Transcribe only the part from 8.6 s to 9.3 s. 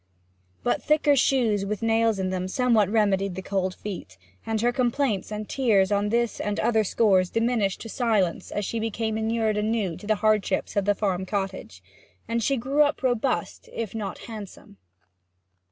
she became